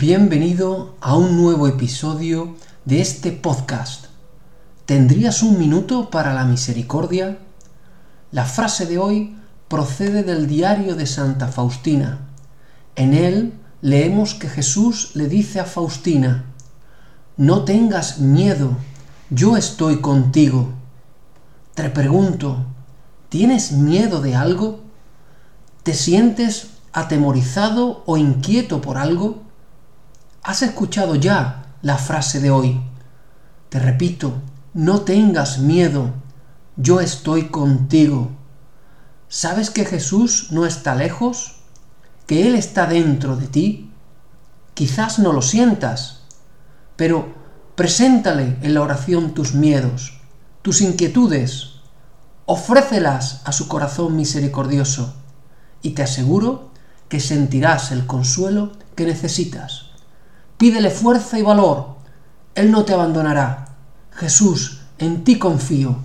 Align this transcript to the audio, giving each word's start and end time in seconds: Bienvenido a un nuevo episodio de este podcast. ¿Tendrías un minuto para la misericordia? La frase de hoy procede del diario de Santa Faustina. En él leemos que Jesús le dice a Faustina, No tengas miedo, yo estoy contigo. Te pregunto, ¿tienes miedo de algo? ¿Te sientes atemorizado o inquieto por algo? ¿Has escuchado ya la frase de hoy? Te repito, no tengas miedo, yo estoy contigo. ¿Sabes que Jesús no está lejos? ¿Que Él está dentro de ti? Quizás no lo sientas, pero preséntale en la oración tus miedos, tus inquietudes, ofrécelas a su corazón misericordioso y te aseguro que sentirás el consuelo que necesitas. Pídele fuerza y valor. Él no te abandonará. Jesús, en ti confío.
Bienvenido 0.00 0.94
a 1.02 1.14
un 1.14 1.36
nuevo 1.36 1.68
episodio 1.68 2.56
de 2.86 3.02
este 3.02 3.32
podcast. 3.32 4.06
¿Tendrías 4.86 5.42
un 5.42 5.58
minuto 5.58 6.08
para 6.08 6.32
la 6.32 6.46
misericordia? 6.46 7.36
La 8.32 8.46
frase 8.46 8.86
de 8.86 8.96
hoy 8.96 9.36
procede 9.68 10.22
del 10.22 10.46
diario 10.46 10.96
de 10.96 11.04
Santa 11.04 11.48
Faustina. 11.48 12.20
En 12.96 13.12
él 13.12 13.52
leemos 13.82 14.32
que 14.32 14.48
Jesús 14.48 15.10
le 15.16 15.28
dice 15.28 15.60
a 15.60 15.66
Faustina, 15.66 16.46
No 17.36 17.64
tengas 17.64 18.20
miedo, 18.20 18.78
yo 19.28 19.58
estoy 19.58 20.00
contigo. 20.00 20.70
Te 21.74 21.90
pregunto, 21.90 22.64
¿tienes 23.28 23.72
miedo 23.72 24.22
de 24.22 24.34
algo? 24.34 24.80
¿Te 25.82 25.92
sientes 25.92 26.68
atemorizado 26.94 28.02
o 28.06 28.16
inquieto 28.16 28.80
por 28.80 28.96
algo? 28.96 29.49
¿Has 30.42 30.62
escuchado 30.62 31.16
ya 31.16 31.66
la 31.82 31.98
frase 31.98 32.40
de 32.40 32.50
hoy? 32.50 32.80
Te 33.68 33.78
repito, 33.78 34.32
no 34.72 35.02
tengas 35.02 35.58
miedo, 35.58 36.14
yo 36.76 37.00
estoy 37.00 37.48
contigo. 37.48 38.30
¿Sabes 39.28 39.68
que 39.68 39.84
Jesús 39.84 40.48
no 40.50 40.64
está 40.64 40.94
lejos? 40.94 41.56
¿Que 42.26 42.48
Él 42.48 42.54
está 42.54 42.86
dentro 42.86 43.36
de 43.36 43.48
ti? 43.48 43.92
Quizás 44.72 45.18
no 45.18 45.34
lo 45.34 45.42
sientas, 45.42 46.22
pero 46.96 47.34
preséntale 47.74 48.56
en 48.62 48.72
la 48.72 48.80
oración 48.80 49.34
tus 49.34 49.52
miedos, 49.52 50.20
tus 50.62 50.80
inquietudes, 50.80 51.80
ofrécelas 52.46 53.42
a 53.44 53.52
su 53.52 53.68
corazón 53.68 54.16
misericordioso 54.16 55.16
y 55.82 55.90
te 55.90 56.02
aseguro 56.02 56.70
que 57.10 57.20
sentirás 57.20 57.92
el 57.92 58.06
consuelo 58.06 58.72
que 58.96 59.04
necesitas. 59.04 59.89
Pídele 60.60 60.90
fuerza 60.90 61.38
y 61.38 61.42
valor. 61.42 61.86
Él 62.54 62.70
no 62.70 62.84
te 62.84 62.92
abandonará. 62.92 63.64
Jesús, 64.12 64.82
en 64.98 65.24
ti 65.24 65.38
confío. 65.38 65.96